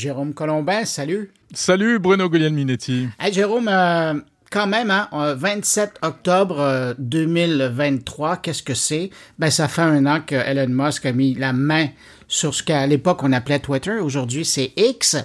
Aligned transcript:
Jérôme 0.00 0.32
Colombin, 0.32 0.86
salut. 0.86 1.30
Salut 1.52 1.98
Bruno 1.98 2.30
Guglielminetti. 2.30 3.08
Hey, 3.18 3.34
Jérôme, 3.34 3.68
euh, 3.68 4.14
quand 4.50 4.66
même, 4.66 4.90
hein, 4.90 5.10
27 5.12 5.98
octobre 6.00 6.94
2023, 6.98 8.30
euh, 8.32 8.36
qu'est-ce 8.42 8.62
que 8.62 8.72
c'est? 8.72 9.10
Ben, 9.38 9.50
ça 9.50 9.68
fait 9.68 9.82
un 9.82 10.06
an 10.06 10.22
que 10.26 10.36
Elon 10.36 10.68
Musk 10.70 11.04
a 11.04 11.12
mis 11.12 11.34
la 11.34 11.52
main 11.52 11.88
sur 12.28 12.54
ce 12.54 12.62
qu'à 12.62 12.86
l'époque 12.86 13.22
on 13.22 13.30
appelait 13.32 13.58
Twitter. 13.58 13.98
Aujourd'hui, 13.98 14.46
c'est 14.46 14.72
X. 14.74 15.18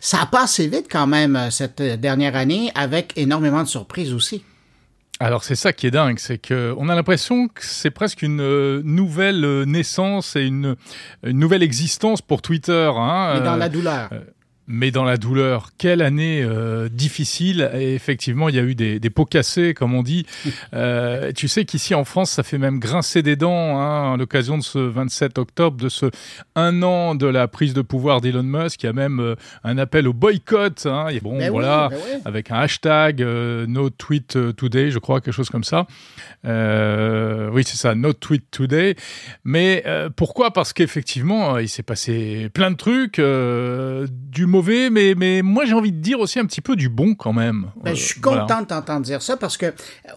Ça 0.00 0.22
a 0.22 0.26
passé 0.26 0.68
vite 0.68 0.86
quand 0.90 1.06
même 1.06 1.36
euh, 1.36 1.50
cette 1.50 1.82
dernière 1.82 2.34
année 2.34 2.72
avec 2.74 3.12
énormément 3.16 3.62
de 3.62 3.68
surprises 3.68 4.14
aussi. 4.14 4.42
Alors 5.22 5.44
c'est 5.44 5.54
ça 5.54 5.72
qui 5.72 5.86
est 5.86 5.92
dingue, 5.92 6.18
c'est 6.18 6.38
que 6.38 6.74
on 6.78 6.88
a 6.88 6.96
l'impression 6.96 7.46
que 7.46 7.64
c'est 7.64 7.92
presque 7.92 8.22
une 8.22 8.40
euh, 8.40 8.82
nouvelle 8.84 9.44
euh, 9.44 9.64
naissance 9.64 10.34
et 10.34 10.42
une, 10.42 10.74
une 11.24 11.38
nouvelle 11.38 11.62
existence 11.62 12.20
pour 12.20 12.42
Twitter. 12.42 12.90
Hein, 12.96 13.34
Mais 13.34 13.44
dans 13.44 13.54
la 13.54 13.68
douleur 13.68 14.10
mais 14.66 14.90
dans 14.90 15.04
la 15.04 15.16
douleur. 15.16 15.70
Quelle 15.78 16.02
année 16.02 16.42
euh, 16.42 16.88
difficile. 16.88 17.70
Et 17.74 17.94
effectivement, 17.94 18.48
il 18.48 18.54
y 18.54 18.58
a 18.58 18.62
eu 18.62 18.74
des, 18.74 19.00
des 19.00 19.10
pots 19.10 19.24
cassés, 19.24 19.74
comme 19.74 19.94
on 19.94 20.02
dit. 20.02 20.26
Euh, 20.74 21.32
tu 21.32 21.48
sais 21.48 21.64
qu'ici 21.64 21.94
en 21.94 22.04
France, 22.04 22.30
ça 22.30 22.42
fait 22.42 22.56
même 22.56 22.78
grincer 22.78 23.22
des 23.22 23.36
dents 23.36 23.78
hein, 23.78 24.14
à 24.14 24.16
l'occasion 24.16 24.56
de 24.56 24.62
ce 24.62 24.78
27 24.78 25.36
octobre, 25.36 25.76
de 25.76 25.88
ce 25.88 26.06
un 26.54 26.82
an 26.82 27.14
de 27.14 27.26
la 27.26 27.46
prise 27.48 27.74
de 27.74 27.82
pouvoir 27.82 28.20
d'Elon 28.20 28.42
Musk. 28.42 28.82
Il 28.82 28.86
y 28.86 28.88
a 28.88 28.92
même 28.92 29.20
euh, 29.20 29.34
un 29.64 29.76
appel 29.78 30.08
au 30.08 30.12
boycott. 30.12 30.86
Hein, 30.86 31.08
et 31.08 31.20
bon, 31.20 31.38
ben 31.38 31.50
voilà, 31.50 31.88
ben 31.90 32.20
avec 32.24 32.50
un 32.50 32.56
hashtag 32.56 33.22
euh, 33.22 33.66
No 33.66 33.90
Tweet 33.90 34.56
Today, 34.56 34.90
je 34.90 34.98
crois, 34.98 35.20
quelque 35.20 35.34
chose 35.34 35.50
comme 35.50 35.64
ça. 35.64 35.86
Euh, 36.46 37.50
oui, 37.52 37.64
c'est 37.64 37.76
ça, 37.76 37.94
No 37.94 38.12
Tweet 38.12 38.50
Today. 38.50 38.96
Mais 39.44 39.84
pourquoi? 40.16 40.52
Parce 40.52 40.72
qu'effectivement, 40.72 41.58
il 41.58 41.68
s'est 41.68 41.82
passé 41.82 42.48
plein 42.52 42.70
de 42.70 42.76
trucs, 42.76 43.18
du 44.32 44.46
mauvais, 44.46 44.88
mais, 44.88 45.14
mais 45.14 45.42
moi 45.42 45.66
j'ai 45.66 45.74
envie 45.74 45.92
de 45.92 46.00
dire 46.00 46.18
aussi 46.18 46.38
un 46.38 46.46
petit 46.46 46.62
peu 46.62 46.74
du 46.74 46.88
bon 46.88 47.14
quand 47.14 47.34
même. 47.34 47.66
Ben, 47.84 47.94
je 47.94 48.02
suis 48.02 48.20
content 48.20 48.62
de 48.62 48.66
t'entendre 48.66 49.02
dire 49.02 49.20
ça 49.20 49.36
parce 49.36 49.58
que 49.58 49.74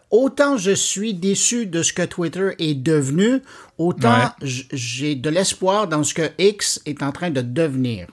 autant 0.09 0.55
je 0.57 0.71
suis 0.71 1.13
déçu 1.13 1.65
de 1.65 1.83
ce 1.83 1.91
que 1.91 2.03
Twitter 2.03 2.51
est 2.57 2.75
devenu, 2.75 3.41
autant 3.77 4.31
j'ai 4.41 5.15
de 5.15 5.29
l'espoir 5.29 5.89
dans 5.89 6.03
ce 6.03 6.13
que 6.13 6.31
X 6.39 6.81
est 6.85 7.03
en 7.03 7.11
train 7.11 7.29
de 7.29 7.41
devenir. 7.41 8.07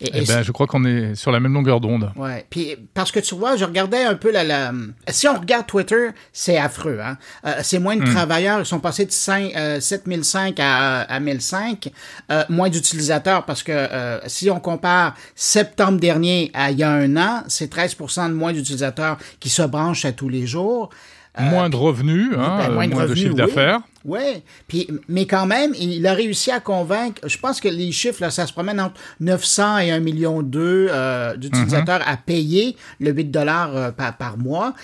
Eh 0.00 0.24
ben, 0.24 0.42
je 0.42 0.52
crois 0.52 0.66
qu'on 0.66 0.84
est 0.84 1.14
sur 1.14 1.32
la 1.32 1.40
même 1.40 1.54
longueur 1.54 1.80
d'onde. 1.80 2.12
Ouais. 2.16 2.44
Puis 2.50 2.76
parce 2.92 3.10
que 3.10 3.20
tu 3.20 3.34
vois, 3.34 3.56
je 3.56 3.64
regardais 3.64 4.02
un 4.02 4.14
peu 4.14 4.30
la, 4.30 4.44
la... 4.44 4.72
si 5.08 5.26
on 5.26 5.34
regarde 5.34 5.66
Twitter, 5.66 6.10
c'est 6.32 6.58
affreux. 6.58 6.98
Hein? 7.02 7.16
Euh, 7.46 7.60
c'est 7.62 7.78
moins 7.78 7.96
de 7.96 8.02
hmm. 8.02 8.14
travailleurs, 8.14 8.60
ils 8.60 8.66
sont 8.66 8.80
passés 8.80 9.06
de 9.06 9.12
5, 9.12 9.52
euh, 9.56 9.80
7005 9.80 10.60
à, 10.60 11.02
à 11.02 11.20
1005. 11.20 11.90
Euh, 12.30 12.44
moins 12.48 12.68
d'utilisateurs 12.68 13.44
parce 13.44 13.62
que 13.62 13.72
euh, 13.72 14.18
si 14.26 14.50
on 14.50 14.60
compare 14.60 15.14
septembre 15.34 15.98
dernier 15.98 16.50
à 16.54 16.70
il 16.70 16.78
y 16.78 16.82
a 16.82 16.90
un 16.90 17.16
an, 17.16 17.42
c'est 17.48 17.72
13% 17.72 18.28
de 18.28 18.34
moins 18.34 18.52
d'utilisateurs 18.52 19.16
qui 19.40 19.48
se 19.48 19.62
branchent 19.62 20.04
à 20.04 20.12
tous 20.12 20.28
les 20.28 20.46
jours. 20.46 20.90
Euh, 21.38 21.42
moins 21.50 21.68
de 21.68 21.76
revenus, 21.76 22.32
hein, 22.36 22.58
ben, 22.58 22.72
moins, 22.72 22.88
de, 22.88 22.94
revenus, 22.94 23.18
chiffre 23.18 23.34
d'affaires. 23.34 23.80
Oui, 24.04 24.42
puis 24.68 24.88
mais 25.08 25.26
quand 25.26 25.46
même, 25.46 25.74
il 25.78 26.06
a 26.06 26.14
réussi 26.14 26.50
à 26.50 26.60
convaincre. 26.60 27.20
Je 27.28 27.36
pense 27.38 27.60
que 27.60 27.68
les 27.68 27.92
chiffres, 27.92 28.22
là, 28.22 28.30
ça 28.30 28.46
se 28.46 28.52
promène 28.52 28.80
entre 28.80 28.98
900 29.20 29.78
et 29.78 29.90
1 29.90 30.00
million 30.00 30.48
euh, 30.54 31.36
d'utilisateurs 31.36 32.00
mm-hmm. 32.00 32.12
à 32.12 32.16
payer 32.16 32.76
le 33.00 33.10
8 33.10 33.24
dollars 33.24 33.76
euh, 33.76 33.90
par, 33.90 34.16
par 34.16 34.38
mois. 34.38 34.74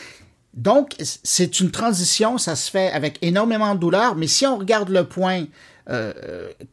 Donc, 0.55 0.95
c'est 1.01 1.61
une 1.61 1.71
transition, 1.71 2.37
ça 2.37 2.57
se 2.57 2.71
fait 2.71 2.91
avec 2.93 3.19
énormément 3.23 3.75
de 3.75 3.81
douleur, 3.81 4.17
mais 4.17 4.27
si 4.27 4.47
on 4.47 4.59
regarde 4.59 4.91
le 4.91 5.05
point 5.05 5.45
euh, 5.91 6.13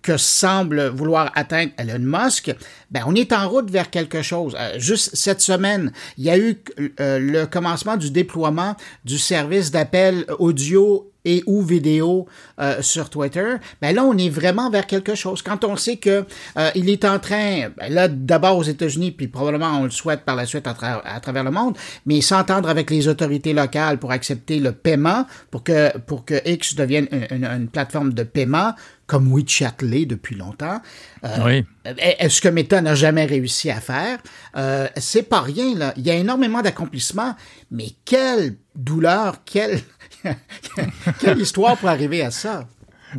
que 0.04 0.18
semble 0.18 0.88
vouloir 0.90 1.32
atteindre 1.34 1.72
Elon 1.78 1.98
Musk, 2.00 2.54
ben 2.92 3.04
on 3.06 3.16
est 3.16 3.34
en 3.34 3.48
route 3.48 3.70
vers 3.70 3.90
quelque 3.90 4.22
chose. 4.22 4.56
Euh, 4.60 4.80
juste 4.80 5.16
cette 5.16 5.42
semaine, 5.42 5.92
il 6.18 6.26
y 6.26 6.30
a 6.30 6.38
eu 6.38 6.58
euh, 7.00 7.20
le 7.20 7.46
commencement 7.46 7.98
du 7.98 8.12
déploiement 8.12 8.76
du 9.06 9.18
service 9.18 9.72
d'appel 9.72 10.26
audio 10.40 11.10
et 11.26 11.44
ou 11.46 11.62
vidéo 11.62 12.28
euh, 12.60 12.82
sur 12.82 13.10
Twitter, 13.10 13.56
ben 13.82 13.94
là 13.94 14.04
on 14.04 14.18
est 14.18 14.30
vraiment 14.30 14.70
vers 14.70 14.88
quelque 14.88 15.16
chose. 15.16 15.42
Quand 15.42 15.64
on 15.64 15.76
sait 15.76 15.98
que 15.98 16.26
euh, 16.58 16.70
il 16.76 16.90
est 16.90 17.06
en 17.06 17.20
train, 17.20 17.70
ben 17.78 17.94
là 17.94 18.08
d'abord 18.08 18.58
aux 18.58 18.64
États-Unis, 18.64 19.12
puis 19.12 19.28
probablement 19.28 19.80
on 19.80 19.84
le 19.84 19.90
souhaite 19.90 20.22
par 20.22 20.36
la 20.36 20.46
suite 20.46 20.68
à, 20.68 20.76
à 21.04 21.20
travers 21.20 21.44
le 21.44 21.52
monde, 21.52 21.78
mais 22.06 22.22
s'entendre 22.22 22.70
avec 22.70 22.90
les 22.90 23.08
autorités 23.08 23.54
locales 23.54 24.00
pour 24.00 24.12
accepter 24.12 24.60
le 24.60 24.72
paiement, 24.72 25.26
pour 25.52 25.64
que 25.64 25.98
pour 26.00 26.26
que 26.26 26.36
X 26.50 26.76
devienne 26.76 27.08
une, 27.32 27.46
une, 27.46 27.68
plateforme 27.68 28.14
de 28.14 28.24
paiement 28.24 28.74
comme 29.10 29.34
WeChat 29.34 29.74
l'est 29.82 30.06
depuis 30.06 30.36
longtemps. 30.36 30.80
Euh, 31.24 31.38
oui. 31.44 31.66
Est-ce 31.98 32.42
que 32.42 32.48
Meta 32.48 32.79
n'a 32.82 32.96
jamais 32.96 33.26
réussi 33.26 33.70
à 33.70 33.80
faire 33.80 34.20
euh, 34.56 34.88
C'est 34.98 35.24
pas 35.24 35.42
rien 35.42 35.76
là. 35.76 35.94
Il 35.98 36.06
y 36.06 36.12
a 36.12 36.16
énormément 36.16 36.62
d'accomplissements, 36.62 37.36
mais 37.72 37.90
quelle 38.06 38.56
douleur, 38.76 39.44
quelle 39.46 39.82
Quelle 41.20 41.40
histoire 41.40 41.78
pour 41.78 41.90
arriver 41.90 42.22
à 42.22 42.32
ça? 42.32 42.68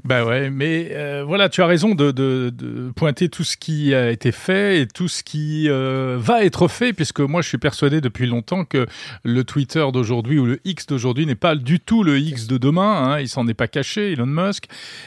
Ben 0.05 0.25
ouais, 0.25 0.51
mais 0.51 0.91
euh, 0.93 1.25
voilà, 1.27 1.49
tu 1.49 1.63
as 1.63 1.67
raison 1.67 1.95
de, 1.95 2.13
de, 2.13 2.53
de, 2.55 2.91
pointer 2.95 3.29
tout 3.29 3.43
ce 3.43 3.57
qui 3.57 3.95
a 3.95 4.11
été 4.11 4.31
fait 4.31 4.81
et 4.81 4.87
tout 4.87 5.09
ce 5.09 5.23
qui 5.23 5.69
euh, 5.69 6.17
va 6.19 6.45
être 6.45 6.69
fait, 6.69 6.93
puisque 6.93 7.21
moi 7.21 7.43
je 7.43 7.49
suis 7.49 7.59
persuadé 7.59 8.01
depuis 8.01 8.27
longtemps 8.27 8.65
que 8.65 8.87
le 9.25 9.45
Twitter 9.45 9.85
d'aujourd'hui 9.93 10.39
ou 10.39 10.47
le 10.47 10.61
X 10.65 10.87
d'aujourd'hui 10.87 11.27
n'est 11.27 11.35
pas 11.35 11.57
du 11.57 11.81
tout 11.81 12.05
le 12.05 12.19
X 12.19 12.47
de 12.47 12.57
demain. 12.57 13.05
Hein, 13.05 13.21
il 13.21 13.29
s'en 13.29 13.49
est 13.49 13.55
pas 13.55 13.67
caché, 13.67 14.13
Elon 14.13 14.27
Musk. 14.27 14.67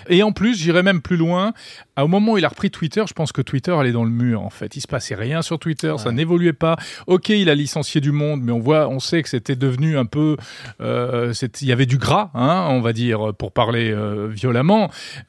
Et 0.09 0.21
en 0.21 0.31
plus, 0.31 0.59
j'irai 0.59 0.83
même 0.83 1.01
plus 1.01 1.17
loin. 1.17 1.53
Au 1.97 2.07
moment 2.07 2.33
où 2.33 2.37
il 2.37 2.45
a 2.45 2.49
repris 2.49 2.71
Twitter, 2.71 3.03
je 3.07 3.13
pense 3.13 3.31
que 3.31 3.41
Twitter 3.41 3.71
allait 3.71 3.91
dans 3.91 4.03
le 4.03 4.09
mur. 4.09 4.41
En 4.41 4.49
fait, 4.49 4.75
il 4.75 4.81
se 4.81 4.87
passait 4.87 5.15
rien 5.15 5.41
sur 5.41 5.59
Twitter, 5.59 5.93
ça 5.97 6.11
n'évoluait 6.11 6.51
pas. 6.51 6.75
Ok, 7.07 7.29
il 7.29 7.49
a 7.49 7.55
licencié 7.55 8.01
du 8.01 8.11
monde, 8.11 8.41
mais 8.41 8.51
on 8.51 8.59
voit, 8.59 8.89
on 8.89 8.99
sait 8.99 9.21
que 9.21 9.29
c'était 9.29 9.55
devenu 9.55 9.97
un 9.97 10.05
peu, 10.05 10.37
euh, 10.81 11.33
il 11.61 11.67
y 11.67 11.71
avait 11.71 11.85
du 11.85 11.97
gras, 11.97 12.31
hein, 12.33 12.67
on 12.69 12.81
va 12.81 12.93
dire, 12.93 13.33
pour 13.37 13.51
parler 13.51 13.91
euh, 13.91 14.29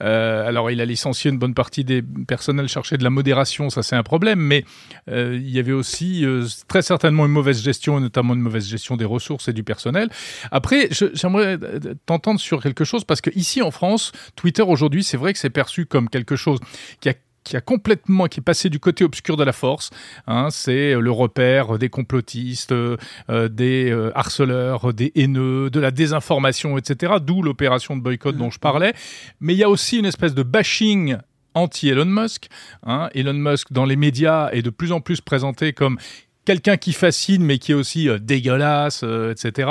Euh, 0.02 0.46
alors, 0.46 0.70
il 0.70 0.80
a 0.80 0.84
licencié 0.84 1.30
une 1.30 1.38
bonne 1.38 1.54
partie 1.54 1.84
des 1.84 2.02
personnels 2.02 2.68
chercher 2.68 2.96
de 2.96 3.04
la 3.04 3.10
modération, 3.10 3.70
ça 3.70 3.82
c'est 3.82 3.96
un 3.96 4.02
problème, 4.02 4.38
mais 4.38 4.64
euh, 5.08 5.38
il 5.40 5.50
y 5.50 5.58
avait 5.58 5.72
aussi 5.72 6.24
euh, 6.24 6.46
très 6.68 6.82
certainement 6.82 7.26
une 7.26 7.32
mauvaise 7.32 7.62
gestion, 7.62 8.00
notamment 8.00 8.34
une 8.34 8.40
mauvaise 8.40 8.68
gestion 8.68 8.96
des 8.96 9.04
ressources 9.04 9.48
et 9.48 9.52
du 9.52 9.64
personnel. 9.64 10.08
Après, 10.50 10.88
j'aimerais 10.90 11.58
t'entendre 12.06 12.40
sur 12.40 12.62
quelque 12.62 12.84
chose 12.84 13.04
parce 13.04 13.20
que 13.20 13.30
ici 13.34 13.62
en 13.62 13.70
France, 13.70 14.12
Twitter 14.36 14.62
aujourd'hui, 14.62 15.04
c'est 15.04 15.16
vrai 15.16 15.32
que 15.32 15.38
c'est 15.38 15.50
perçu 15.50 15.86
comme 15.86 16.08
quelque 16.08 16.36
chose 16.36 16.60
qui 17.00 17.08
a 17.08 17.14
qui 17.44 17.56
a 17.56 17.60
complètement, 17.60 18.26
qui 18.26 18.40
est 18.40 18.42
passé 18.42 18.70
du 18.70 18.80
côté 18.80 19.04
obscur 19.04 19.36
de 19.36 19.44
la 19.44 19.52
force. 19.52 19.90
Hein, 20.26 20.48
c'est 20.50 20.94
le 20.94 21.10
repère 21.10 21.78
des 21.78 21.88
complotistes, 21.90 22.72
euh, 22.72 22.96
des 23.28 23.90
euh, 23.90 24.10
harceleurs, 24.16 24.92
des 24.92 25.12
haineux, 25.14 25.70
de 25.70 25.80
la 25.80 25.90
désinformation, 25.90 26.78
etc. 26.78 27.14
D'où 27.22 27.42
l'opération 27.42 27.96
de 27.96 28.02
boycott 28.02 28.36
dont 28.36 28.50
je 28.50 28.58
parlais. 28.58 28.94
Mais 29.40 29.54
il 29.54 29.58
y 29.58 29.64
a 29.64 29.68
aussi 29.68 29.98
une 29.98 30.06
espèce 30.06 30.34
de 30.34 30.42
bashing 30.42 31.18
anti-Elon 31.54 32.06
Musk. 32.06 32.48
Hein. 32.84 33.08
Elon 33.14 33.34
Musk, 33.34 33.72
dans 33.72 33.84
les 33.84 33.96
médias, 33.96 34.50
est 34.50 34.62
de 34.62 34.70
plus 34.70 34.92
en 34.92 35.00
plus 35.00 35.20
présenté 35.20 35.72
comme 35.72 35.98
quelqu'un 36.44 36.76
qui 36.76 36.92
fascine 36.92 37.42
mais 37.42 37.58
qui 37.58 37.72
est 37.72 37.74
aussi 37.74 38.08
euh, 38.08 38.18
dégueulasse, 38.18 39.00
euh, 39.02 39.32
etc. 39.32 39.68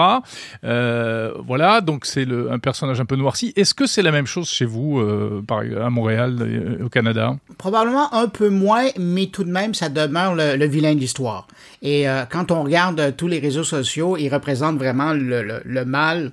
Euh, 0.63 1.33
voilà, 1.45 1.81
donc 1.81 2.05
c'est 2.05 2.27
un 2.49 2.59
personnage 2.59 2.99
un 2.99 3.05
peu 3.05 3.15
noirci. 3.15 3.53
Est-ce 3.55 3.73
que 3.73 3.85
c'est 3.85 4.01
la 4.01 4.11
même 4.11 4.25
chose 4.25 4.49
chez 4.49 4.65
vous, 4.65 4.99
à 4.99 5.89
Montréal, 5.89 6.79
au 6.83 6.89
Canada? 6.89 7.35
Probablement 7.57 8.13
un 8.13 8.27
peu 8.27 8.49
moins, 8.49 8.85
mais 8.97 9.27
tout 9.27 9.43
de 9.43 9.51
même, 9.51 9.73
ça 9.73 9.89
demeure 9.89 10.35
le, 10.35 10.65
vilain 10.65 10.95
de 10.95 10.99
l'histoire. 10.99 11.47
Et 11.81 12.05
quand 12.29 12.51
on 12.51 12.63
regarde 12.63 13.15
tous 13.17 13.27
les 13.27 13.39
réseaux 13.39 13.63
sociaux, 13.63 14.17
il 14.17 14.29
représente 14.29 14.77
vraiment 14.77 15.13
le, 15.13 15.61
le 15.63 15.85
mal, 15.85 16.31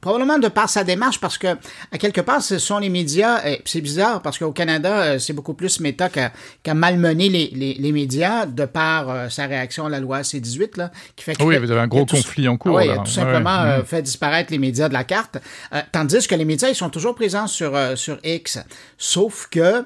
probablement 0.00 0.38
de 0.38 0.48
par 0.48 0.68
sa 0.68 0.84
démarche, 0.84 1.20
parce 1.20 1.38
que 1.38 1.48
à 1.92 1.98
quelque 1.98 2.20
part, 2.20 2.42
ce 2.42 2.58
sont 2.58 2.78
les 2.78 2.88
médias. 2.88 3.40
C'est 3.64 3.80
bizarre 3.80 4.22
parce 4.22 4.38
qu'au 4.38 4.52
Canada, 4.52 5.18
c'est 5.18 5.32
beaucoup 5.32 5.54
plus 5.54 5.80
Meta 5.80 6.08
qui 6.08 6.20
a, 6.20 6.74
malmené 6.74 7.28
les, 7.28 7.50
les, 7.54 7.74
les, 7.74 7.92
médias 7.92 8.46
de 8.46 8.64
par 8.64 9.30
sa 9.38 9.46
réaction 9.46 9.86
à 9.86 9.88
la 9.88 10.00
loi 10.00 10.24
C-18, 10.24 10.78
là, 10.78 10.90
qui 11.14 11.24
fait 11.24 11.36
que... 11.36 11.42
Oui, 11.44 11.56
vous 11.58 11.70
avez 11.70 11.80
un 11.80 11.86
gros 11.86 12.04
conflit 12.04 12.48
en 12.48 12.56
cours. 12.56 12.74
Oui, 12.74 12.88
tout 13.04 13.10
simplement 13.10 13.60
euh, 13.60 13.82
mm. 13.82 13.84
fait 13.84 14.02
disparaître 14.02 14.50
les 14.50 14.58
médias 14.58 14.88
de 14.88 14.94
la 14.94 15.04
carte. 15.04 15.38
Euh, 15.72 15.80
tandis 15.92 16.26
que 16.26 16.34
les 16.34 16.44
médias, 16.44 16.68
ils 16.68 16.74
sont 16.74 16.90
toujours 16.90 17.14
présents 17.14 17.46
sur, 17.46 17.76
euh, 17.76 17.94
sur 17.94 18.18
X. 18.24 18.58
Sauf 18.96 19.46
que 19.48 19.84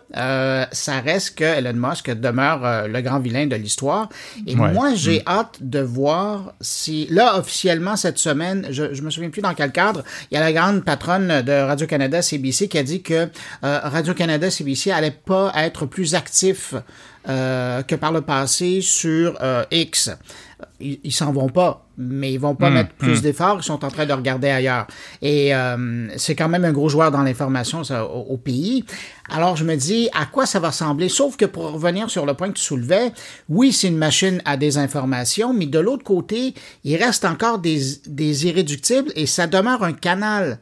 ça 0.73 1.01
reste 1.01 1.37
que 1.37 1.45
Elon 1.45 1.75
Musk 1.75 2.11
demeure 2.11 2.89
le 2.89 3.01
grand 3.03 3.19
vilain 3.19 3.47
de 3.47 3.57
l'histoire. 3.57 4.09
Et 4.47 4.55
moi, 4.55 4.95
j'ai 4.95 5.19
mm. 5.21 5.29
hâte 5.29 5.59
de 5.61 5.81
voir 5.81 6.55
si... 6.63 7.07
Là, 7.11 7.39
officiellement, 7.39 7.97
cette 7.97 8.19
semaine, 8.19 8.69
je, 8.71 8.95
je 8.95 9.03
me 9.03 9.11
souviens 9.11 9.29
plus 9.29 9.43
dans 9.43 9.55
quel 9.55 9.71
cadre, 9.71 10.03
il 10.31 10.35
y 10.35 10.39
a 10.39 10.41
la 10.41 10.53
grande 10.53 10.83
patronne 10.83 11.43
de 11.43 11.53
Radio-Canada, 11.53 12.23
CBC, 12.23 12.69
qui 12.69 12.79
a 12.79 12.83
dit 12.83 13.03
que 13.03 13.29
Radio-Canada, 13.63 14.51
CBC 14.51 14.93
allait 14.93 15.11
pas 15.11 15.53
être 15.57 15.85
plus 15.85 16.15
actif 16.15 16.75
euh, 17.29 17.83
que 17.83 17.95
par 17.95 18.11
le 18.13 18.21
passé 18.21 18.81
sur 18.81 19.39
euh, 19.43 19.65
X. 19.71 20.11
Ils, 20.81 21.13
s'en 21.13 21.33
vont 21.33 21.49
pas, 21.49 21.87
mais 21.97 22.33
ils 22.33 22.39
vont 22.39 22.55
pas 22.55 22.71
Mmh, 22.71 22.75
mettre 22.75 22.95
plus 22.95 23.19
mmh. 23.19 23.23
d'efforts, 23.23 23.57
ils 23.61 23.65
sont 23.65 23.85
en 23.85 23.89
train 23.89 24.07
de 24.07 24.13
regarder 24.13 24.49
ailleurs. 24.49 24.87
Et 25.21 25.55
euh, 25.55 26.09
c'est 26.17 26.35
quand 26.35 26.49
même 26.49 26.65
un 26.65 26.73
gros 26.73 26.89
joueur 26.89 27.11
dans 27.11 27.23
l'information 27.23 27.85
ça, 27.85 28.05
au, 28.05 28.23
au 28.31 28.37
pays. 28.37 28.85
Alors 29.29 29.57
je 29.57 29.65
me 29.65 29.77
dis, 29.77 30.09
à 30.13 30.27
quoi 30.27 30.47
ça 30.47 30.59
va 30.61 30.69
ressembler? 30.69 31.09
Sauf 31.09 31.37
que 31.37 31.45
pour 31.45 31.71
revenir 31.71 32.11
sur 32.11 32.27
le 32.27 32.35
point 32.35 32.49
que 32.49 32.55
tu 32.55 32.63
soulevais, 32.63 33.13
oui, 33.49 33.73
c'est 33.73 33.89
une 33.89 33.99
machine 33.99 34.43
à 34.45 34.57
désinformation, 34.57 35.53
mais 35.53 35.67
de 35.67 35.79
l'autre 35.79 36.05
côté, 36.05 36.55
il 36.85 36.97
reste 36.97 37.25
encore 37.25 37.59
des, 37.59 37.81
des 38.07 38.47
irréductibles 38.47 39.13
et 39.15 39.27
ça 39.27 39.47
demeure 39.47 39.83
un 39.85 39.93
canal. 39.93 40.59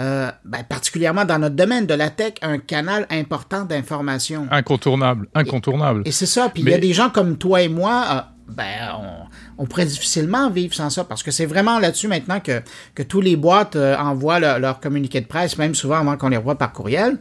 Euh, 0.00 0.28
ben, 0.44 0.64
particulièrement 0.68 1.24
dans 1.24 1.38
notre 1.38 1.54
domaine 1.54 1.86
de 1.86 1.94
la 1.94 2.10
tech, 2.10 2.34
un 2.42 2.58
canal 2.58 3.06
important 3.10 3.64
d'information. 3.64 4.48
Incontournable, 4.50 5.28
incontournable. 5.36 6.02
Et 6.04 6.10
c'est 6.10 6.26
ça. 6.26 6.48
Puis 6.52 6.62
il 6.64 6.68
y 6.68 6.74
a 6.74 6.78
des 6.78 6.92
gens 6.92 7.10
comme 7.10 7.36
toi 7.38 7.62
et 7.62 7.68
moi, 7.68 8.04
euh, 8.10 8.20
ben, 8.56 8.64
on, 8.98 9.62
on 9.62 9.66
pourrait 9.66 9.86
difficilement 9.86 10.50
vivre 10.50 10.74
sans 10.74 10.90
ça 10.90 11.04
parce 11.04 11.22
que 11.22 11.30
c'est 11.30 11.46
vraiment 11.46 11.78
là-dessus 11.78 12.08
maintenant 12.08 12.40
que, 12.40 12.60
que 12.96 13.04
tous 13.04 13.20
les 13.20 13.36
boîtes 13.36 13.76
euh, 13.76 13.96
envoient 13.96 14.40
le- 14.40 14.58
leur 14.58 14.80
communiqué 14.80 15.20
de 15.20 15.26
presse, 15.26 15.58
même 15.58 15.76
souvent 15.76 15.98
avant 16.00 16.16
qu'on 16.16 16.28
les 16.28 16.38
revoie 16.38 16.56
par 16.58 16.72
courriel. 16.72 17.18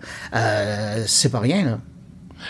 C'est 1.06 1.32
pas 1.32 1.40
rien, 1.40 1.64
là. 1.66 1.78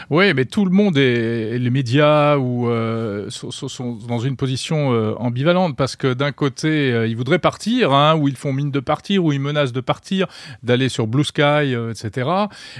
Oui, 0.09 0.33
mais 0.33 0.45
tout 0.45 0.65
le 0.65 0.71
monde 0.71 0.97
et 0.97 1.57
les 1.57 1.69
médias 1.69 2.37
ou 2.37 2.69
euh, 2.69 3.29
sont, 3.29 3.97
dans 4.07 4.19
une 4.19 4.35
position 4.35 4.93
euh, 4.93 5.13
ambivalente 5.17 5.75
parce 5.75 5.95
que 5.95 6.13
d'un 6.13 6.31
côté 6.31 6.91
euh, 6.91 7.07
ils 7.07 7.15
voudraient 7.15 7.39
partir, 7.39 7.93
hein, 7.93 8.15
ou 8.15 8.27
ils 8.27 8.35
font 8.35 8.53
mine 8.53 8.71
de 8.71 8.79
partir, 8.79 9.23
ou 9.23 9.31
ils 9.31 9.39
menacent 9.39 9.73
de 9.73 9.81
partir, 9.81 10.27
d'aller 10.61 10.89
sur 10.89 11.07
Blue 11.07 11.23
Sky, 11.23 11.75
etc. 11.91 12.29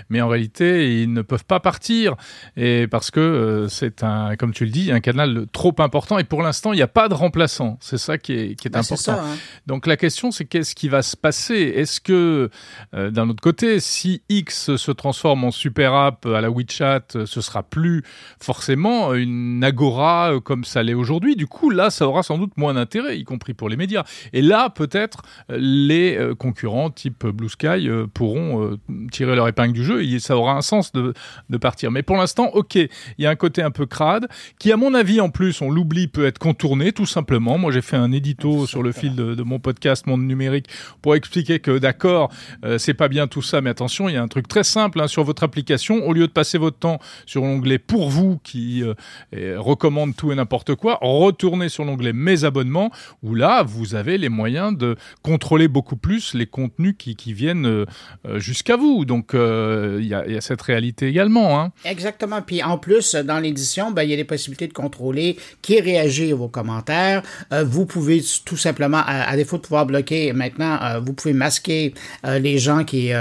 Mais 0.09 0.21
en 0.21 0.27
réalité 0.27 1.01
ils 1.01 1.11
ne 1.11 1.21
peuvent 1.21 1.45
pas 1.45 1.59
partir 1.59 2.15
et 2.57 2.87
parce 2.87 3.11
que 3.11 3.67
c'est 3.69 4.03
un, 4.03 4.35
comme 4.35 4.53
tu 4.53 4.65
le 4.65 4.71
dis, 4.71 4.91
un 4.91 4.99
canal 4.99 5.45
trop 5.51 5.75
important 5.79 6.17
et 6.19 6.23
pour 6.23 6.41
l'instant 6.41 6.73
il 6.73 6.77
n'y 6.77 6.81
a 6.81 6.87
pas 6.87 7.09
de 7.09 7.13
remplaçant. 7.13 7.77
C'est 7.81 7.97
ça 7.97 8.17
qui 8.17 8.33
est, 8.33 8.55
qui 8.55 8.67
est 8.67 8.71
c'est 8.71 8.77
important. 8.77 8.95
ça. 8.95 9.23
hein. 9.23 9.37
Donc 9.67 9.87
la 9.87 9.97
question, 9.97 10.31
c'est 10.31 10.45
qu'est-ce 10.45 10.75
qui 10.75 10.89
va 10.89 11.01
se 11.01 11.15
passer? 11.15 11.73
Est-ce 11.75 12.01
que, 12.01 12.49
d'un 12.93 13.29
autre 13.29 13.41
côté, 13.41 13.79
si 13.79 14.21
X 14.29 14.75
se 14.75 14.91
transforme 14.91 15.43
en 15.43 15.51
super 15.51 15.93
app 15.93 16.25
à 16.25 16.41
la 16.41 16.49
WeChat, 16.49 17.02
euh, 17.15 17.25
ce 17.25 17.41
sera 17.41 17.63
plus 17.63 18.03
forcément 18.39 19.13
une 19.13 19.63
agora 19.63 20.33
euh, 20.33 20.39
comme 20.39 20.63
ça 20.63 20.83
l'est 20.83 20.93
aujourd'hui. 20.93 21.35
Du 21.35 21.47
coup, 21.47 21.69
là, 21.69 21.89
ça 21.89 22.07
aura 22.07 22.23
sans 22.23 22.37
doute 22.37 22.57
moins 22.57 22.73
d'intérêt, 22.73 23.17
y 23.17 23.23
compris 23.23 23.53
pour 23.53 23.69
les 23.69 23.77
médias. 23.77 24.03
Et 24.33 24.41
là, 24.41 24.69
peut-être, 24.69 25.21
euh, 25.49 25.57
les 25.59 26.17
euh, 26.17 26.35
concurrents 26.35 26.89
type 26.89 27.25
Blue 27.25 27.49
Sky 27.49 27.87
euh, 27.87 28.07
pourront 28.13 28.63
euh, 28.63 28.79
tirer 29.11 29.35
leur 29.35 29.47
épingle 29.47 29.73
du 29.73 29.83
jeu 29.83 30.03
et 30.03 30.19
ça 30.19 30.37
aura 30.37 30.53
un 30.53 30.61
sens 30.61 30.91
de, 30.91 31.13
de 31.49 31.57
partir. 31.57 31.91
Mais 31.91 32.03
pour 32.03 32.17
l'instant, 32.17 32.49
ok, 32.53 32.75
il 32.75 32.89
y 33.17 33.25
a 33.25 33.29
un 33.29 33.35
côté 33.35 33.61
un 33.61 33.71
peu 33.71 33.85
crade 33.85 34.27
qui, 34.59 34.71
à 34.71 34.77
mon 34.77 34.93
avis, 34.93 35.21
en 35.21 35.29
plus, 35.29 35.61
on 35.61 35.69
l'oublie, 35.69 36.07
peut 36.07 36.25
être 36.25 36.39
contourné 36.39 36.91
tout 36.91 37.05
simplement. 37.05 37.57
Moi, 37.57 37.71
j'ai 37.71 37.81
fait 37.81 37.97
un 37.97 38.11
édito 38.11 38.65
sur 38.67 38.83
le 38.83 38.91
fil 38.91 39.15
de, 39.15 39.35
de 39.35 39.43
mon 39.43 39.59
podcast 39.59 40.07
Monde 40.07 40.23
Numérique 40.23 40.67
pour 41.01 41.15
expliquer 41.15 41.59
que, 41.59 41.77
d'accord, 41.77 42.31
euh, 42.65 42.77
c'est 42.77 42.93
pas 42.93 43.07
bien 43.07 43.27
tout 43.27 43.41
ça, 43.41 43.61
mais 43.61 43.69
attention, 43.69 44.09
il 44.09 44.13
y 44.13 44.17
a 44.17 44.21
un 44.21 44.27
truc 44.27 44.47
très 44.47 44.63
simple 44.63 45.01
hein, 45.01 45.07
sur 45.07 45.23
votre 45.23 45.43
application. 45.43 46.05
Au 46.05 46.13
lieu 46.13 46.27
de 46.27 46.31
passer 46.31 46.57
votre 46.57 46.77
temps 46.77 46.92
sur 47.25 47.41
l'onglet 47.41 47.77
Pour 47.77 48.09
vous 48.09 48.39
qui 48.43 48.83
euh, 48.83 49.55
recommande 49.57 50.15
tout 50.15 50.31
et 50.31 50.35
n'importe 50.35 50.75
quoi, 50.75 50.99
retournez 51.01 51.69
sur 51.69 51.85
l'onglet 51.85 52.13
Mes 52.13 52.43
abonnements 52.43 52.91
où 53.21 53.35
là, 53.35 53.63
vous 53.63 53.95
avez 53.95 54.17
les 54.17 54.29
moyens 54.29 54.77
de 54.77 54.95
contrôler 55.21 55.67
beaucoup 55.67 55.95
plus 55.95 56.33
les 56.33 56.45
contenus 56.45 56.95
qui, 56.97 57.15
qui 57.15 57.33
viennent 57.33 57.65
euh, 57.65 57.85
euh, 58.27 58.39
jusqu'à 58.39 58.75
vous. 58.75 59.05
Donc, 59.05 59.31
il 59.33 60.05
y, 60.05 60.13
a, 60.13 60.41
cette 60.41 60.61
réalité 60.61 61.07
également. 61.07 61.59
Hein. 61.59 61.71
Exactement. 61.85 62.41
Puis 62.41 62.61
en 62.63 62.77
plus, 62.77 63.15
dans 63.15 63.39
l'édition, 63.39 63.91
ben, 63.91 64.03
il 64.03 64.09
y 64.09 64.13
a 64.13 64.17
des 64.17 64.23
possibilités 64.23 64.67
de 64.67 64.73
contrôler 64.73 65.37
qui 65.61 65.79
réagit 65.79 66.31
à 66.31 66.35
vos 66.35 66.47
commentaires. 66.47 67.23
Vous 67.51 67.85
pouvez 67.85 68.21
tout 68.45 68.57
simplement, 68.57 69.01
à, 69.05 69.35
défaut 69.35 69.57
de 69.57 69.61
pouvoir 69.61 69.85
bloquer 69.85 70.33
maintenant, 70.33 70.99
vous 71.01 71.13
pouvez 71.13 71.33
masquer 71.33 71.93
les 72.23 72.57
gens 72.57 72.83
qui, 72.83 73.11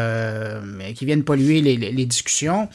qui 0.94 1.04
viennent 1.04 1.24
polluer 1.24 1.60
les 1.60 2.06
discussions. 2.06 2.68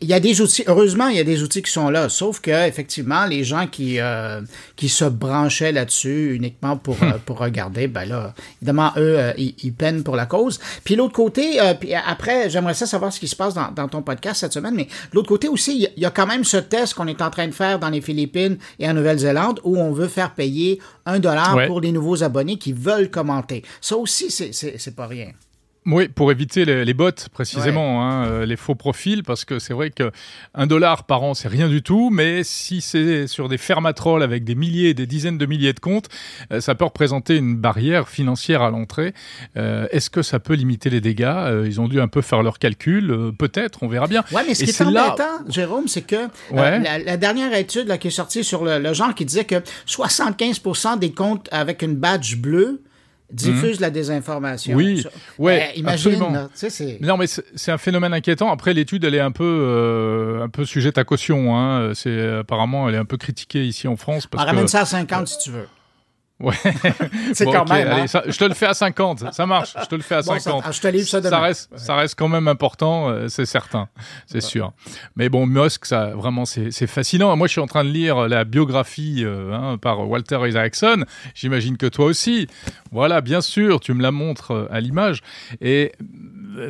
Il 0.00 0.08
y 0.08 0.12
a 0.14 0.18
des 0.18 0.40
outils, 0.40 0.64
heureusement, 0.66 1.06
il 1.08 1.16
y 1.16 1.20
a 1.20 1.24
des 1.24 1.42
outils 1.44 1.62
qui 1.62 1.70
sont 1.70 1.90
là, 1.90 2.08
sauf 2.08 2.40
que 2.40 2.66
effectivement, 2.66 3.24
les 3.26 3.44
gens 3.44 3.68
qui 3.68 4.00
euh, 4.00 4.40
qui 4.74 4.88
se 4.88 5.04
branchaient 5.04 5.70
là-dessus 5.70 6.34
uniquement 6.34 6.76
pour 6.76 6.96
euh, 7.02 7.12
pour 7.24 7.38
regarder, 7.38 7.86
ben 7.86 8.04
là, 8.04 8.34
évidemment, 8.60 8.90
eux, 8.96 9.16
euh, 9.18 9.32
ils, 9.38 9.54
ils 9.62 9.72
peinent 9.72 10.02
pour 10.02 10.16
la 10.16 10.26
cause. 10.26 10.58
Puis 10.82 10.96
l'autre 10.96 11.12
côté, 11.12 11.60
euh, 11.60 11.74
puis 11.74 11.94
après, 11.94 12.50
j'aimerais 12.50 12.74
ça 12.74 12.86
savoir 12.86 13.12
ce 13.12 13.20
qui 13.20 13.28
se 13.28 13.36
passe 13.36 13.54
dans, 13.54 13.70
dans 13.70 13.86
ton 13.86 14.02
podcast 14.02 14.40
cette 14.40 14.52
semaine, 14.52 14.74
mais 14.74 14.88
l'autre 15.12 15.28
côté 15.28 15.46
aussi, 15.46 15.88
il 15.96 16.02
y 16.02 16.04
a- 16.04 16.10
quand 16.10 16.26
même 16.26 16.42
ce 16.42 16.56
test 16.56 16.94
qu'on 16.94 17.06
est 17.06 17.22
en 17.22 17.30
train 17.30 17.46
de 17.46 17.52
faire 17.54 17.78
dans 17.78 17.90
les 17.90 18.00
Philippines 18.00 18.58
et 18.80 18.88
en 18.88 18.94
Nouvelle-Zélande 18.94 19.60
où 19.62 19.76
on 19.78 19.92
veut 19.92 20.08
faire 20.08 20.32
payer 20.34 20.80
un 21.06 21.20
dollar 21.20 21.54
Ouais. 21.54 21.66
pour 21.68 21.80
les 21.80 21.92
nouveaux 21.92 22.22
abonnés 22.24 22.56
qui 22.58 22.72
veulent 22.72 23.08
commenter. 23.10 23.62
Ça 23.80 23.96
aussi, 23.96 24.30
c'est 24.30 24.96
pas 24.96 25.06
rien. 25.06 25.30
Oui, 25.86 26.08
pour 26.08 26.30
éviter 26.30 26.66
les, 26.66 26.84
les 26.84 26.92
bots 26.92 27.10
précisément, 27.32 28.04
hein, 28.06 28.26
euh, 28.26 28.44
les 28.46 28.56
faux 28.56 28.74
profils, 28.74 29.22
parce 29.22 29.46
que 29.46 29.58
c'est 29.58 29.72
vrai 29.72 29.88
que 29.90 30.10
un 30.54 30.66
dollar 30.66 31.04
par 31.04 31.22
an 31.22 31.32
c'est 31.32 31.48
rien 31.48 31.68
du 31.68 31.82
tout, 31.82 32.10
mais 32.10 32.44
si 32.44 32.82
c'est 32.82 33.26
sur 33.26 33.48
des 33.48 33.56
fermatrolls 33.56 34.22
avec 34.22 34.44
des 34.44 34.54
milliers, 34.54 34.92
des 34.92 35.06
dizaines 35.06 35.38
de 35.38 35.46
milliers 35.46 35.72
de 35.72 35.80
comptes, 35.80 36.08
euh, 36.52 36.60
ça 36.60 36.74
peut 36.74 36.84
représenter 36.84 37.36
une 37.38 37.56
barrière 37.56 38.10
financière 38.10 38.60
à 38.60 38.70
l'entrée. 38.70 39.14
Euh, 39.56 39.86
Est-ce 39.90 40.10
que 40.10 40.20
ça 40.20 40.38
peut 40.38 40.52
limiter 40.52 40.90
les 40.90 41.00
dégâts? 41.00 41.24
Euh, 41.24 41.64
Ils 41.66 41.80
ont 41.80 41.88
dû 41.88 41.98
un 41.98 42.08
peu 42.08 42.20
faire 42.20 42.42
leurs 42.42 42.58
calculs, 42.58 43.10
euh, 43.10 43.32
peut-être, 43.32 43.82
on 43.82 43.88
verra 43.88 44.06
bien. 44.06 44.22
Ouais, 44.32 44.42
mais 44.46 44.54
ce 44.54 44.64
Et 44.64 44.66
qui 44.66 44.82
est 44.82 44.90
là- 44.90 45.06
embêtant, 45.08 45.48
Jérôme, 45.48 45.88
c'est 45.88 46.02
que 46.02 46.26
Ouais. 46.50 46.78
la, 46.78 46.98
la 46.98 47.16
dernière 47.16 47.54
étude 47.54 47.88
là, 47.88 47.96
qui 47.96 48.08
est 48.08 48.10
sortie 48.10 48.44
sur 48.44 48.64
le, 48.64 48.78
le 48.78 48.92
genre 48.92 49.14
qui 49.14 49.24
disait 49.24 49.44
que 49.46 49.62
75% 49.86 50.98
des 50.98 51.12
comptes 51.12 51.48
avec 51.52 51.80
une 51.82 51.94
badge 51.96 52.36
bleue 52.36 52.82
diffusent 53.32 53.80
la 53.80 53.90
désinformation. 53.90 54.72
Mhm. 54.72 54.78
Oui, 54.78 55.06
ouais, 55.38 55.58
Ben, 55.58 55.80
imagine, 55.80 56.12
absolument. 56.12 56.30
là. 56.30 56.48
Non, 57.00 57.16
mais 57.16 57.26
c'est 57.26 57.72
un 57.72 57.78
phénomène 57.78 58.12
inquiétant. 58.12 58.50
Après, 58.50 58.74
l'étude, 58.74 59.04
elle 59.04 59.14
est 59.14 59.20
un 59.20 59.32
peu, 59.32 59.44
euh, 59.44 60.42
un 60.42 60.48
peu 60.48 60.64
sujette 60.64 60.98
à 60.98 61.04
caution. 61.04 61.56
Hein. 61.56 61.92
C'est 61.94 62.38
apparemment, 62.38 62.88
elle 62.88 62.94
est 62.94 62.98
un 62.98 63.04
peu 63.04 63.16
critiquée 63.16 63.64
ici 63.64 63.88
en 63.88 63.96
France 63.96 64.26
parce 64.26 64.44
On 64.44 64.46
ramène 64.46 64.68
ça 64.68 64.80
à 64.80 64.84
50 64.84 65.28
si 65.28 65.38
tu 65.38 65.50
veux. 65.50 65.66
Ouais. 66.40 66.54
C'est 67.34 67.44
Bon, 67.44 67.52
quand 67.52 67.68
même. 67.68 67.86
hein. 67.88 67.90
allez, 67.98 68.06
ça- 68.08 68.22
je 68.26 68.36
te 68.38 68.44
le 68.44 68.54
fais 68.54 68.66
à 68.66 68.74
50. 68.74 69.32
Ça 69.32 69.44
marche. 69.46 69.74
Je 69.80 69.86
te 69.86 69.94
le 69.94 70.00
fais 70.02 70.14
à 70.16 70.22
Bon, 70.22 70.32
ça- 70.34 70.40
50. 70.40 70.62
ah, 70.66 70.72
je 70.72 70.80
te 70.80 70.88
livre 70.88 71.06
ça 71.08 71.20
demain. 71.20 71.38
reste, 71.38 71.70
ça 71.76 71.94
reste 71.96 72.14
quand 72.18 72.28
même 72.28 72.48
important, 72.48 73.10
euh, 73.10 73.28
c'est 73.28 73.44
certain, 73.46 73.88
c'est 74.26 74.40
sûr. 74.40 74.72
Mais 75.16 75.28
bon, 75.28 75.46
Musk, 75.46 75.84
ça 75.84 76.06
vraiment, 76.14 76.44
c'est 76.46 76.70
fascinant. 76.86 77.36
Moi, 77.36 77.46
je 77.46 77.52
suis 77.52 77.60
en 77.60 77.66
train 77.66 77.84
de 77.84 77.90
lire 77.90 78.26
la 78.28 78.44
biographie 78.44 79.22
euh, 79.24 79.52
hein, 79.52 79.76
par 79.78 80.08
Walter 80.08 80.38
Isaacson. 80.48 81.04
J'imagine 81.34 81.76
que 81.76 81.86
toi 81.86 82.06
aussi. 82.06 82.46
Voilà, 82.90 83.20
bien 83.20 83.40
sûr, 83.42 83.78
tu 83.80 83.92
me 83.94 84.02
la 84.02 84.10
montres 84.10 84.52
euh, 84.52 84.66
à 84.70 84.80
l'image. 84.80 85.20
Et 85.60 85.92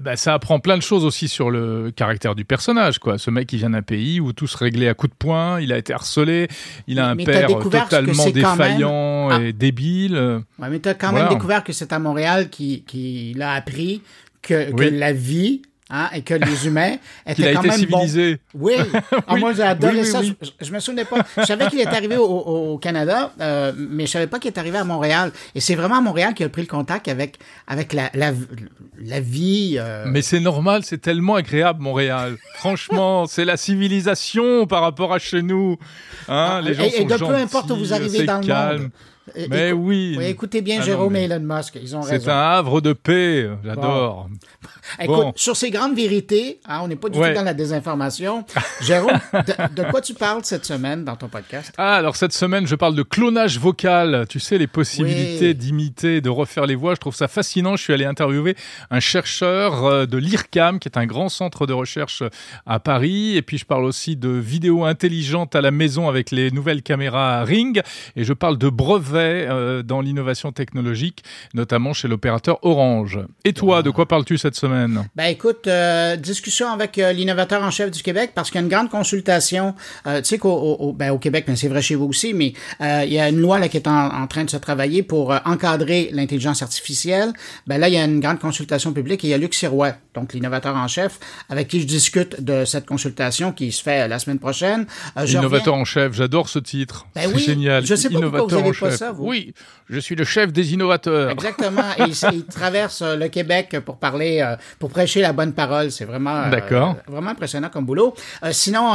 bah, 0.02 0.16
ça 0.16 0.34
apprend 0.34 0.60
plein 0.60 0.76
de 0.76 0.82
choses 0.82 1.04
aussi 1.04 1.26
sur 1.26 1.50
le 1.50 1.90
caractère 1.90 2.34
du 2.34 2.44
personnage. 2.44 2.98
Quoi. 2.98 3.18
Ce 3.18 3.30
mec, 3.30 3.52
il 3.52 3.56
vient 3.58 3.70
d'un 3.70 3.82
pays 3.82 4.20
où 4.20 4.32
tout 4.32 4.46
se 4.46 4.56
réglait 4.56 4.88
à 4.88 4.94
coups 4.94 5.10
de 5.12 5.16
poing. 5.16 5.60
Il 5.60 5.72
a 5.72 5.78
été 5.78 5.92
harcelé. 5.92 6.48
Il 6.86 6.98
a 7.00 7.02
Mais- 7.02 7.10
un 7.10 7.14
mais 7.14 7.24
père 7.24 7.48
totalement 7.58 8.24
même- 8.24 8.32
défaillant 8.32 9.28
Ah. 9.30 9.40
et 9.42 9.52
débile. 9.52 10.42
Ouais, 10.58 10.68
mais 10.70 10.78
tu 10.80 10.88
as 10.88 10.94
quand 10.94 11.10
Voilà. 11.10 11.24
même 11.26 11.34
découvert 11.34 11.64
que 11.64 11.72
c'est 11.72 11.92
à 11.92 11.98
Montréal 11.98 12.50
qu'il 12.50 12.84
qui 12.84 13.34
l'a 13.36 13.52
appris 13.52 14.02
que, 14.42 14.70
la 14.90 15.12
vie 15.12 15.62
hein, 15.90 16.08
et 16.14 16.22
que 16.22 16.34
les 16.34 16.66
humains 16.66 16.96
étaient 17.26 17.48
a 17.48 17.52
quand 17.54 17.60
été 17.62 17.68
même 17.68 17.86
bons. 17.90 18.00
civilisé. 18.06 18.38
Oui, 18.54 18.74
Ah, 19.26 19.34
Oui. 19.34 19.40
moi 19.40 19.52
j'ai 19.52 19.62
adoré 19.62 19.92
Oui, 19.94 20.00
oui, 20.00 20.06
ça. 20.06 20.22
Je, 20.22 20.32
je 20.60 20.72
me 20.72 20.78
souvenais 20.80 21.04
pas. 21.04 21.18
Je 21.36 21.42
savais 21.44 21.66
qu'il 21.68 21.80
est 21.80 21.86
arrivé 21.86 22.16
au, 22.16 22.78
Canada, 22.78 23.32
euh, 23.40 23.72
mais 23.76 24.06
je 24.06 24.10
savais 24.12 24.26
pas 24.26 24.38
qu'il 24.38 24.50
est 24.50 24.58
arrivé 24.58 24.78
à 24.78 24.84
Montréal. 24.84 25.32
Et 25.54 25.60
c'est 25.60 25.74
vraiment 25.74 25.96
à 25.96 26.00
Montréal 26.00 26.34
qu'il 26.34 26.46
a 26.46 26.48
pris 26.48 26.62
le 26.62 26.68
contact 26.68 27.08
avec 27.08 27.38
avec 27.66 27.92
la 27.92 28.10
la, 28.14 28.32
la 29.04 29.20
vie. 29.20 29.76
euh, 29.78 30.04
Mais 30.06 30.22
c'est 30.22 30.40
normal, 30.40 30.82
c'est 30.84 30.98
tellement 30.98 31.34
agréable 31.34 31.82
Montréal. 31.82 32.36
Franchement, 32.54 33.26
c'est 33.26 33.44
la 33.44 33.56
civilisation 33.56 34.66
par 34.66 34.82
rapport 34.82 35.12
à 35.12 35.18
chez 35.18 35.42
nous. 35.42 35.76
Hein, 36.28 36.60
les 36.62 36.74
gens 36.74 36.82
Ah, 36.84 36.86
et, 36.86 36.90
sont 36.90 37.02
et 37.02 37.04
de 37.04 37.10
peu 37.12 37.18
gentils, 37.18 37.42
importe 37.42 37.70
où 37.70 37.76
vous 37.76 37.92
arrivez 37.92 38.24
dans 38.24 38.40
le 38.40 38.46
monde. 38.78 38.90
Mais 39.48 39.70
écou- 39.70 39.76
oui. 39.78 40.14
oui, 40.18 40.24
écoutez 40.26 40.60
bien 40.62 40.76
Ah 40.76 40.80
non, 40.80 40.84
Jérôme 40.86 41.12
mais 41.12 41.22
et 41.22 41.24
Elon 41.24 41.40
Musk, 41.40 41.78
ils 41.82 41.96
ont 41.96 42.02
C'est 42.02 42.12
raison. 42.12 42.30
un 42.30 42.34
havre 42.34 42.80
de 42.80 42.92
paix, 42.92 43.48
j'adore. 43.64 44.28
Bon. 45.06 45.32
sur 45.36 45.56
ces 45.56 45.70
grandes 45.70 45.94
vérités, 45.94 46.60
hein, 46.66 46.80
on 46.82 46.88
n'est 46.88 46.96
pas 46.96 47.08
du 47.08 47.18
Ouais. 47.18 47.30
tout 47.30 47.38
dans 47.38 47.44
la 47.44 47.54
désinformation. 47.54 48.44
Jérôme, 48.80 49.20
de, 49.32 49.82
de 49.82 49.90
quoi 49.90 50.00
tu 50.00 50.14
parles 50.14 50.40
cette 50.44 50.64
semaine 50.64 51.04
dans 51.04 51.16
ton 51.16 51.28
podcast? 51.28 51.72
Ah, 51.78 51.94
alors 51.94 52.16
cette 52.16 52.32
semaine, 52.32 52.66
je 52.66 52.74
parle 52.74 52.94
de 52.94 53.02
clonage 53.02 53.58
vocal. 53.58 54.26
Tu 54.28 54.40
sais, 54.40 54.58
les 54.58 54.66
possibilités 54.66 55.48
Oui. 55.48 55.54
d'imiter, 55.54 56.20
de 56.20 56.28
refaire 56.28 56.66
les 56.66 56.74
voix. 56.74 56.94
Je 56.94 57.00
trouve 57.00 57.14
ça 57.14 57.28
fascinant. 57.28 57.76
Je 57.76 57.82
suis 57.82 57.92
allé 57.92 58.04
interviewer 58.04 58.56
un 58.90 59.00
chercheur 59.00 59.84
euh, 59.84 60.06
de 60.06 60.16
l'IRCAM, 60.18 60.78
qui 60.78 60.88
est 60.88 60.98
un 60.98 61.06
grand 61.06 61.28
centre 61.28 61.66
de 61.66 61.72
recherche 61.72 62.22
à 62.66 62.80
Paris. 62.80 63.36
Et 63.36 63.42
puis, 63.42 63.58
je 63.58 63.64
parle 63.64 63.84
aussi 63.84 64.16
de 64.16 64.28
vidéos 64.30 64.84
intelligentes 64.84 65.54
à 65.54 65.60
la 65.60 65.70
maison 65.70 66.08
avec 66.08 66.30
les 66.30 66.50
nouvelles 66.50 66.82
caméras 66.82 67.44
Ring. 67.44 67.80
Et 68.16 68.24
je 68.24 68.32
parle 68.32 68.58
de 68.58 68.68
brevets 68.68 69.19
progrès 69.20 69.46
euh, 69.48 69.82
dans 69.82 70.00
l'innovation 70.00 70.52
technologique, 70.52 71.22
notamment 71.54 71.92
chez 71.92 72.08
l'opérateur 72.08 72.58
Orange. 72.62 73.18
Et 73.44 73.52
toi, 73.52 73.82
de 73.82 73.90
quoi 73.90 74.06
parles-tu 74.06 74.38
cette 74.38 74.54
semaine? 74.54 75.08
Ben 75.16 75.26
écoute, 75.26 75.66
euh, 75.66 76.16
discussion 76.16 76.68
avec 76.68 76.98
euh, 76.98 77.12
l'innovateur 77.12 77.62
en 77.62 77.70
chef 77.70 77.90
du 77.90 78.02
Québec 78.02 78.32
parce 78.34 78.50
qu'il 78.50 78.60
y 78.60 78.62
a 78.62 78.64
une 78.64 78.70
grande 78.70 78.90
consultation. 78.90 79.74
tu 80.04 80.24
sais 80.24 80.38
qu'au 80.38 80.50
au, 80.50 80.92
ben, 80.92 81.10
au 81.10 81.18
Québec, 81.18 81.44
mais 81.48 81.56
c'est 81.56 81.68
vrai 81.68 81.82
chez 81.82 81.94
vous 81.94 82.06
aussi, 82.06 82.34
mais 82.34 82.52
il 82.80 83.12
y 83.12 83.18
a 83.18 83.28
une 83.28 83.40
loi 83.40 83.58
là 83.58 83.68
qui 83.68 83.76
est 83.76 83.88
en, 83.88 84.22
en 84.22 84.26
train 84.26 84.44
de 84.44 84.50
se 84.50 84.56
travailler 84.56 85.02
pour 85.02 85.34
encadrer 85.44 86.10
l'intelligence 86.12 86.62
artificielle. 86.62 87.32
Ben 87.66 87.78
là, 87.78 87.88
il 87.88 87.94
y 87.94 87.98
a 87.98 88.04
une 88.04 88.20
grande 88.20 88.38
consultation 88.38 88.92
publique 88.92 89.24
et 89.24 89.28
il 89.28 89.30
y 89.30 89.34
a 89.34 89.38
Luc 89.38 89.54
Sirois, 89.54 89.92
donc 90.14 90.32
l'innovateur 90.34 90.76
en 90.76 90.88
chef, 90.88 91.18
avec 91.48 91.68
qui 91.68 91.80
je 91.80 91.86
discute 91.86 92.42
de 92.42 92.64
cette 92.64 92.86
consultation 92.86 93.52
qui 93.52 93.72
se 93.72 93.82
fait 93.82 94.08
la 94.08 94.18
semaine 94.18 94.38
prochaine. 94.38 94.86
Innovateur 95.26 95.74
en 95.74 95.84
chef, 95.84 96.12
j'adore 96.14 96.48
ce 96.48 96.58
titre. 96.58 97.06
Ben 97.14 97.30
oui, 97.34 97.42
génial. 97.42 97.84
Je 97.84 97.94
sais 97.94 98.10
pas 98.10 98.20
pourquoi 98.20 98.46
vous 98.46 98.54
avez 98.54 98.72
pas 98.72 98.90
ça, 99.00 99.12
vous? 99.12 99.26
Oui, 99.26 99.54
je 99.88 99.98
suis 99.98 100.14
le 100.14 100.24
chef 100.24 100.52
des 100.52 100.74
innovateurs. 100.74 101.30
Exactement. 101.30 101.82
et 101.98 102.10
il, 102.32 102.44
traverse 102.44 103.00
euh, 103.00 103.16
le 103.16 103.28
Québec 103.28 103.76
pour 103.84 103.96
parler, 103.96 104.40
euh, 104.40 104.56
pour 104.78 104.90
prêcher 104.90 105.22
la 105.22 105.32
bonne 105.32 105.54
parole. 105.54 105.90
C'est 105.90 106.04
vraiment, 106.04 106.44
euh, 106.52 106.92
vraiment 107.06 107.30
impressionnant 107.30 107.70
comme 107.70 107.86
boulot. 107.86 108.14
sinon, 108.52 108.92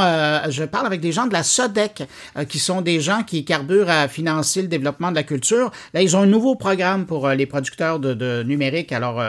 je 0.48 0.64
parle 0.64 0.86
avec 0.86 1.00
des 1.00 1.12
gens 1.12 1.26
de 1.26 1.32
la 1.32 1.42
SODEC, 1.42 2.04
qui 2.48 2.58
sont 2.58 2.82
des 2.82 3.00
gens 3.00 3.22
qui 3.24 3.44
carburent 3.44 3.90
à 3.90 4.06
financer 4.08 4.62
le 4.62 4.68
développement 4.68 5.10
de 5.10 5.16
la 5.16 5.24
culture. 5.24 5.72
Là, 5.92 6.02
ils 6.02 6.16
ont 6.16 6.20
un 6.20 6.26
nouveau 6.26 6.54
programme 6.54 7.06
pour 7.06 7.28
les 7.28 7.46
producteurs 7.46 7.98
de, 7.98 8.14
de 8.14 8.44
numérique. 8.44 8.92
Alors, 8.92 9.22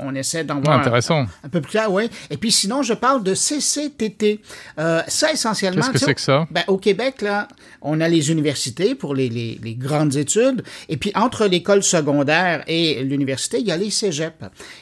on, 0.00 0.14
essaie 0.14 0.44
d'en 0.44 0.60
voir 0.60 0.78
intéressant. 0.78 1.26
Un, 1.42 1.48
peu 1.48 1.60
plus 1.60 1.72
clair, 1.72 1.90
oui. 1.90 2.08
Et 2.30 2.36
puis 2.36 2.52
sinon, 2.52 2.82
je 2.82 2.94
parle 2.94 3.22
de 3.22 3.34
CCTT. 3.34 4.40
ça, 4.76 5.32
essentiellement... 5.32 5.82
Qu'est-ce 5.82 5.92
que 5.92 5.98
c'est 5.98 6.14
que 6.14 6.20
ça? 6.20 6.46
Ben, 6.50 6.62
au 6.68 6.78
Québec, 6.78 7.22
là, 7.22 7.48
on 7.80 8.00
a 8.00 8.08
les 8.08 8.30
universités 8.30 8.94
pour 8.94 9.14
les, 9.14 9.28
les, 9.28 9.58
les 9.62 9.74
grandes 9.74 10.11
études. 10.18 10.62
Et 10.88 10.96
puis, 10.96 11.12
entre 11.14 11.46
l'école 11.46 11.82
secondaire 11.82 12.64
et 12.66 13.02
l'université, 13.02 13.58
il 13.60 13.66
y 13.66 13.72
a 13.72 13.76
les 13.76 13.90
cégeps. 13.90 14.36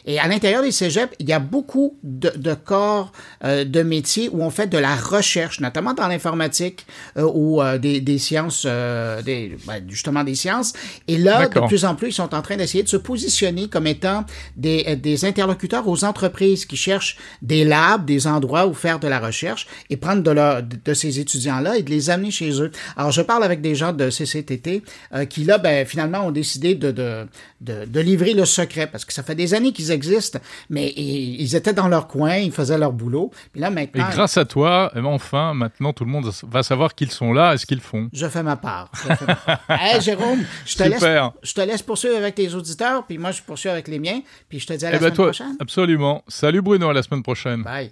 Et 0.07 0.19
à 0.19 0.29
l'intérieur 0.29 0.63
des 0.63 0.73
cégeps, 0.73 1.15
il 1.19 1.29
y 1.29 1.33
a 1.33 1.39
beaucoup 1.39 1.97
de, 2.03 2.31
de 2.37 2.55
corps 2.55 3.13
euh, 3.45 3.65
de 3.65 3.83
métiers 3.83 4.29
où 4.33 4.43
on 4.43 4.51
fait 4.51 4.67
de 4.67 4.79
la 4.79 4.95
recherche, 4.95 5.61
notamment 5.61 5.95
dans 5.95 6.09
l'informatique 6.09 6.87
euh, 7.17 7.31
ou 7.33 7.63
euh, 7.63 7.79
des, 7.79 8.01
des, 8.01 8.19
sciences, 8.19 8.67
des, 8.67 9.57
ben, 9.67 9.83
justement 9.89 10.25
des 10.25 10.35
sciences. 10.35 10.73
Et 11.09 11.19
là, 11.19 11.49
de 11.49 11.61
plus 11.67 11.85
en 11.85 11.95
plus, 11.95 12.09
ils 12.09 12.13
sont 12.13 12.35
en 12.35 12.43
train 12.43 12.57
d'essayer 12.57 12.83
de 12.83 12.89
se 12.89 12.97
positionner 12.97 13.69
comme 13.69 13.87
étant 13.87 14.25
des, 14.57 14.97
des 14.97 15.25
interlocuteurs 15.25 15.87
aux 15.89 16.05
entreprises 16.05 16.65
qui 16.67 16.77
cherchent 16.77 17.17
des 17.43 17.65
labs, 17.65 18.05
des 18.05 18.27
endroits 18.27 18.67
où 18.67 18.75
faire 18.75 18.99
de 18.99 19.09
la 19.09 19.19
recherche 19.19 19.67
et 19.89 19.97
prendre 19.97 20.23
de, 20.23 20.31
leur, 20.31 20.63
de 20.63 20.95
ces 20.95 21.21
étudiants-là 21.21 21.77
et 21.77 21.83
de 21.83 21.91
les 21.91 22.11
amener 22.11 22.31
chez 22.31 22.61
eux. 22.61 22.71
Alors, 22.97 23.11
je 23.11 23.23
parle 23.23 23.45
avec 23.45 23.61
des 23.61 23.75
gens 23.75 23.93
de 23.93 24.11
CCTT 24.11 24.83
qui, 25.27 25.45
là, 25.45 25.59
ben, 25.59 25.87
finalement, 25.87 26.27
ont 26.27 26.31
décidé 26.31 26.75
de, 26.75 26.91
de, 26.91 27.27
de, 27.61 28.01
livrer 28.01 28.35
le 28.35 28.45
secret 28.45 28.87
parce 28.87 29.05
que 29.05 29.13
ça 29.13 29.23
fait 29.23 29.35
des 29.35 29.55
années 29.55 29.73
qu'ils 29.73 29.91
existent, 29.91 30.39
mais 30.69 30.93
ils 30.97 31.57
étaient 31.57 31.73
dans 31.73 31.89
leur 31.89 32.09
coin, 32.09 32.37
ils 32.37 32.53
faisaient 32.53 32.79
leur 32.79 32.93
boulot. 32.93 33.31
Puis 33.53 33.61
là, 33.61 33.71
maintenant. 33.71 34.09
Et 34.09 34.13
grâce 34.13 34.37
à 34.37 34.45
toi, 34.45 34.91
eh 34.95 35.01
ben, 35.01 35.07
enfin, 35.07 35.55
maintenant, 35.55 35.93
tout 35.93 36.05
le 36.05 36.11
monde 36.11 36.31
va 36.49 36.63
savoir 36.63 36.95
qu'ils 36.95 37.11
sont 37.11 37.33
là 37.33 37.55
et 37.55 37.59
ce 37.59 37.67
qu'ils 37.67 37.81
font. 37.81 38.09
Je 38.13 38.27
fais 38.29 38.43
ma 38.43 38.57
part. 38.57 38.91
Jérôme, 40.01 40.45
je 40.67 40.77
te, 40.77 40.83
laisse, 40.85 41.05
je 41.43 41.53
te 41.53 41.61
laisse 41.61 41.83
poursuivre 41.83 42.17
avec 42.17 42.35
tes 42.35 42.55
auditeurs, 42.55 43.05
puis 43.07 43.19
moi, 43.19 43.33
je 43.33 43.43
poursuis 43.43 43.69
avec 43.69 43.89
les 43.89 43.99
miens, 43.99 44.21
puis 44.49 44.61
je 44.61 44.67
te 44.67 44.73
dis 44.73 44.85
à 44.85 44.91
la 44.91 44.97
eh 44.97 45.01
ben, 45.01 45.15
semaine 45.15 45.27
prochaine. 45.27 45.57
Absolument. 45.61 46.25
Salut 46.29 46.63
Bruno, 46.63 46.89
à 46.89 46.93
la 46.93 47.03
semaine 47.03 47.23
prochaine. 47.23 47.63
Bye. 47.63 47.91